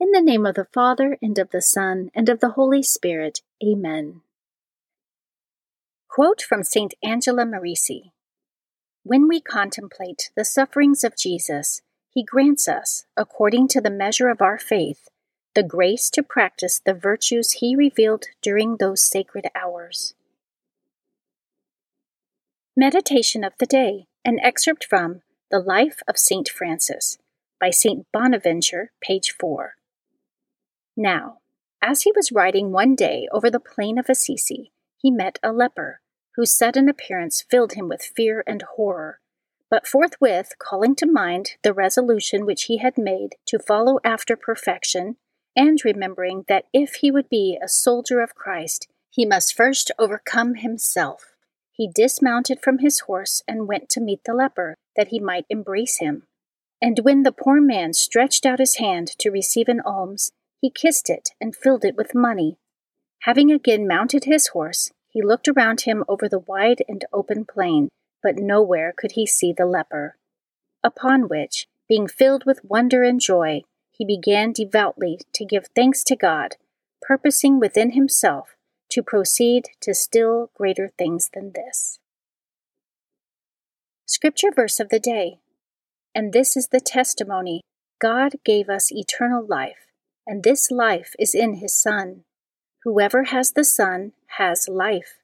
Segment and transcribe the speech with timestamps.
[0.00, 3.42] In the name of the Father, and of the Son, and of the Holy Spirit.
[3.64, 4.22] Amen.
[6.08, 6.94] Quote from St.
[7.02, 8.10] Angela Merici
[9.04, 14.42] When we contemplate the sufferings of Jesus, he grants us, according to the measure of
[14.42, 15.08] our faith,
[15.54, 20.14] the grace to practice the virtues he revealed during those sacred hours.
[22.76, 26.48] Meditation of the Day, an excerpt from The Life of St.
[26.48, 27.18] Francis
[27.60, 28.06] by St.
[28.12, 29.76] Bonaventure, page 4.
[30.96, 31.38] Now,
[31.82, 36.00] as he was riding one day over the plain of Assisi, he met a leper,
[36.36, 39.20] whose sudden appearance filled him with fear and horror.
[39.70, 45.16] But forthwith, calling to mind the resolution which he had made to follow after perfection,
[45.56, 50.56] and remembering that if he would be a soldier of Christ, he must first overcome
[50.56, 51.34] himself,
[51.74, 55.98] he dismounted from his horse and went to meet the leper, that he might embrace
[55.98, 56.22] him.
[56.80, 61.10] And when the poor man stretched out his hand to receive an alms, he kissed
[61.10, 62.56] it and filled it with money.
[63.22, 67.88] Having again mounted his horse, he looked around him over the wide and open plain,
[68.22, 70.16] but nowhere could he see the leper.
[70.82, 76.16] Upon which, being filled with wonder and joy, he began devoutly to give thanks to
[76.16, 76.56] God,
[77.00, 78.56] purposing within himself
[78.90, 81.98] to proceed to still greater things than this.
[84.06, 85.38] Scripture verse of the day.
[86.14, 87.62] And this is the testimony
[88.00, 89.86] God gave us eternal life
[90.26, 92.24] and this life is in his Son.
[92.82, 95.18] Whoever has the Son has life.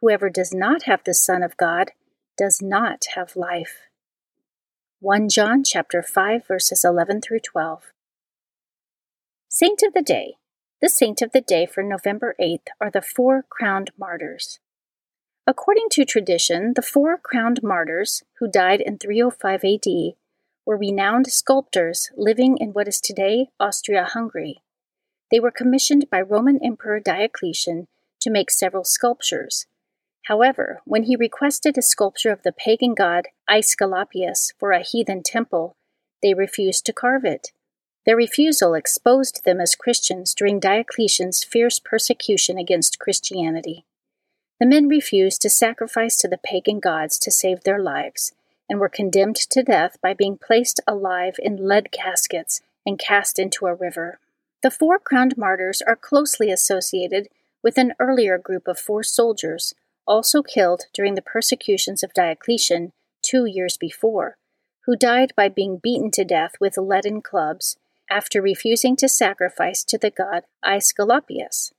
[0.00, 1.92] Whoever does not have the Son of God
[2.36, 3.82] does not have life.
[5.00, 7.92] 1 John chapter 5 verses 11 through 12.
[9.48, 10.34] Saint of the Day.
[10.80, 14.60] The saint of the day for November 8th are the four crowned martyrs.
[15.46, 20.14] According to tradition, the four crowned martyrs, who died in 305 AD,
[20.70, 24.62] were renowned sculptors living in what is today Austria Hungary.
[25.28, 27.88] They were commissioned by Roman Emperor Diocletian
[28.20, 29.66] to make several sculptures.
[30.26, 35.74] However, when he requested a sculpture of the pagan god Aesculapius for a heathen temple,
[36.22, 37.50] they refused to carve it.
[38.06, 43.86] Their refusal exposed them as Christians during Diocletian's fierce persecution against Christianity.
[44.60, 48.34] The men refused to sacrifice to the pagan gods to save their lives,
[48.70, 53.66] and were condemned to death by being placed alive in lead caskets and cast into
[53.66, 54.20] a river.
[54.62, 57.28] The four crowned martyrs are closely associated
[57.62, 59.74] with an earlier group of four soldiers,
[60.06, 64.36] also killed during the persecutions of Diocletian two years before,
[64.86, 67.76] who died by being beaten to death with leaden clubs
[68.08, 71.72] after refusing to sacrifice to the god Aesculapius.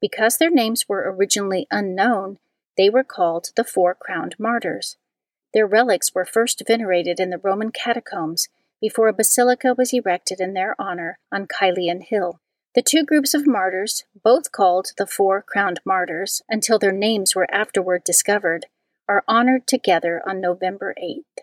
[0.00, 2.38] Because their names were originally unknown,
[2.76, 4.96] they were called the Four Crowned Martyrs.
[5.52, 8.48] Their relics were first venerated in the Roman catacombs
[8.80, 12.40] before a basilica was erected in their honor on Caelian Hill.
[12.74, 17.52] The two groups of martyrs, both called the Four Crowned Martyrs until their names were
[17.52, 18.66] afterward discovered,
[19.08, 21.42] are honored together on November 8th.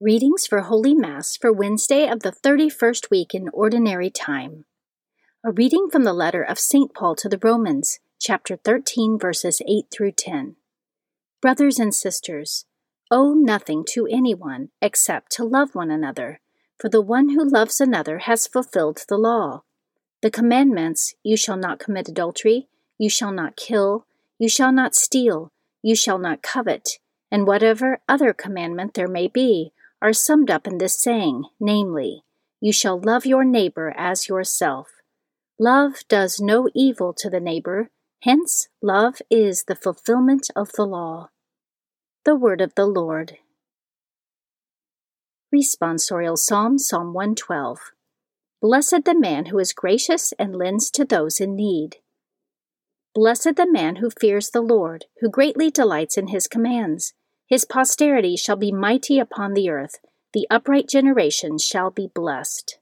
[0.00, 4.64] Readings for Holy Mass for Wednesday of the 31st week in Ordinary Time.
[5.44, 6.94] A reading from the letter of St.
[6.94, 10.56] Paul to the Romans, chapter 13, verses 8 through 10.
[11.40, 12.64] Brothers and sisters,
[13.08, 16.40] owe nothing to anyone except to love one another
[16.76, 19.62] for the one who loves another has fulfilled the law.
[20.22, 22.66] The commandments you shall not commit adultery,
[22.98, 24.08] you shall not kill,
[24.40, 26.98] you shall not steal, you shall not covet,
[27.30, 29.70] and whatever other commandment there may be,
[30.02, 32.24] are summed up in this saying, namely,
[32.60, 34.88] You shall love your neighbor as yourself.
[35.60, 37.88] Love does no evil to the neighbor,
[38.26, 41.28] hence, love is the fulfillment of the law.
[42.24, 43.38] The Word of the Lord.
[45.54, 47.92] Responsorial Psalm, Psalm 112.
[48.60, 51.98] Blessed the man who is gracious and lends to those in need.
[53.14, 57.14] Blessed the man who fears the Lord, who greatly delights in his commands.
[57.46, 60.00] His posterity shall be mighty upon the earth,
[60.32, 62.80] the upright generation shall be blessed.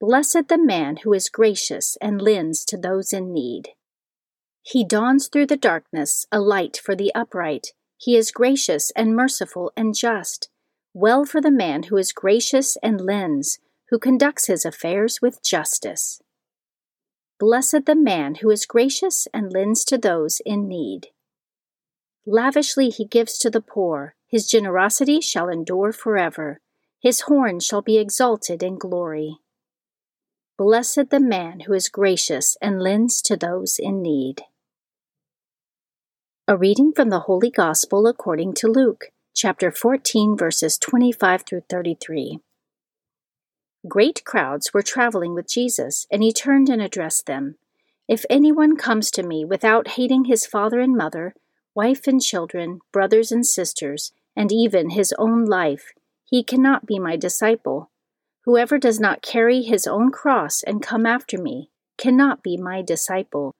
[0.00, 3.70] Blessed the man who is gracious and lends to those in need.
[4.62, 7.68] He dawns through the darkness a light for the upright.
[7.96, 10.48] He is gracious and merciful and just.
[10.94, 13.58] Well for the man who is gracious and lends,
[13.90, 16.22] who conducts his affairs with justice.
[17.38, 21.08] Blessed the man who is gracious and lends to those in need.
[22.24, 26.60] Lavishly he gives to the poor, his generosity shall endure forever,
[27.00, 29.38] his horn shall be exalted in glory.
[30.56, 34.42] Blessed the man who is gracious and lends to those in need.
[36.48, 42.40] A reading from the Holy Gospel according to Luke chapter 14, verses 25 through 33.
[43.86, 47.58] Great crowds were traveling with Jesus, and he turned and addressed them.
[48.08, 51.32] If anyone comes to me without hating his father and mother,
[51.76, 55.92] wife and children, brothers and sisters, and even his own life,
[56.24, 57.92] he cannot be my disciple.
[58.46, 63.54] Whoever does not carry his own cross and come after me cannot be my disciple.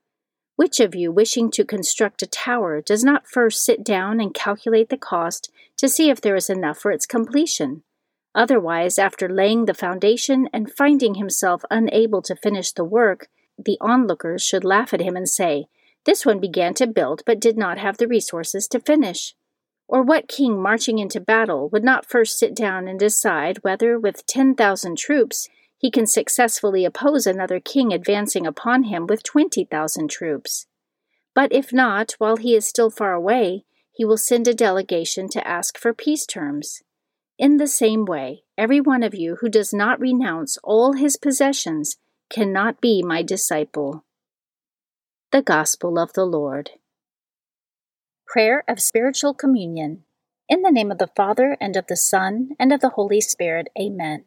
[0.56, 4.90] Which of you, wishing to construct a tower, does not first sit down and calculate
[4.90, 7.82] the cost to see if there is enough for its completion?
[8.34, 13.28] Otherwise, after laying the foundation and finding himself unable to finish the work,
[13.58, 15.66] the onlookers should laugh at him and say,
[16.04, 19.34] This one began to build but did not have the resources to finish.
[19.88, 24.26] Or what king marching into battle would not first sit down and decide whether, with
[24.26, 25.49] ten thousand troops,
[25.82, 30.67] he can successfully oppose another king advancing upon him with 20,000 troops.
[31.34, 35.46] But if not, while he is still far away, he will send a delegation to
[35.46, 36.82] ask for peace terms.
[37.37, 41.96] In the same way, every one of you who does not renounce all his possessions
[42.31, 44.05] cannot be my disciple.
[45.32, 46.70] The Gospel of the Lord.
[48.25, 50.05] Prayer of Spiritual Communion.
[50.49, 53.69] In the name of the Father, and of the Son, and of the Holy Spirit,
[53.76, 54.26] Amen.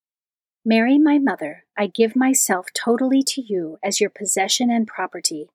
[0.63, 5.49] Mary, my mother, I give myself totally to you as your possession and property.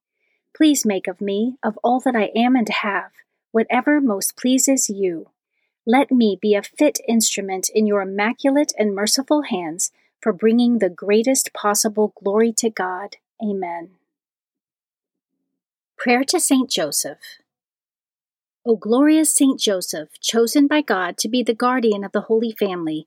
[0.54, 3.12] Please make of me, of all that I am and have,
[3.52, 5.28] whatever most pleases you.
[5.86, 10.90] Let me be a fit instrument in your immaculate and merciful hands for bringing the
[10.90, 13.16] greatest possible glory to God.
[13.40, 13.90] Amen.
[15.96, 17.20] Prayer to Saint Joseph.
[18.64, 23.06] O glorious Saint Joseph, chosen by God to be the guardian of the Holy Family,